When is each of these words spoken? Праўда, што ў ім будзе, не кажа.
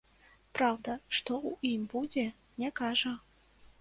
Праўда, 0.59 0.95
што 1.19 1.31
ў 1.49 1.73
ім 1.73 1.85
будзе, 1.93 2.25
не 2.65 2.69
кажа. 2.81 3.13